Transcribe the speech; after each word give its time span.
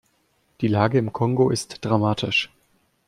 Die 0.61 0.67
Lage 0.67 0.97
im 0.97 1.13
Kongo 1.13 1.51
ist 1.51 1.85
dramatisch. 1.85 2.49